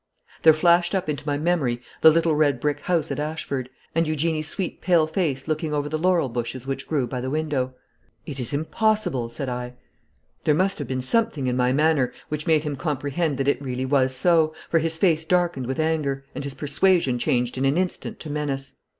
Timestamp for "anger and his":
15.79-16.55